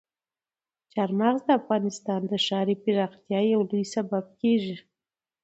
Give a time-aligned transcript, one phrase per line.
[0.93, 4.75] چار مغز د افغانستان د ښاري پراختیا یو لوی سبب کېږي.